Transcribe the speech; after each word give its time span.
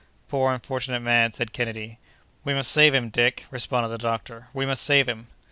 "Poor, 0.27 0.51
unfortunate 0.51 1.01
man!" 1.01 1.31
said 1.31 1.53
Kennedy. 1.53 1.99
"We 2.43 2.55
must 2.55 2.71
save 2.71 2.95
him, 2.95 3.09
Dick!" 3.11 3.45
responded 3.51 3.89
the 3.89 3.99
doctor; 3.99 4.47
"we 4.51 4.65
must 4.65 4.81
save 4.83 5.07
him!" 5.07 5.27